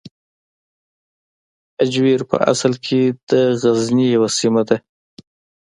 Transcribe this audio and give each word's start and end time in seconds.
هجویر 1.79 2.21
په 2.29 2.35
اصل 2.51 2.73
کې 2.85 3.01
د 3.29 3.31
غزني 3.75 4.07
یوه 4.15 4.29
سیمه 4.39 4.61
ده. 4.69 4.77